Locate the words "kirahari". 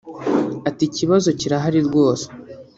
1.39-1.79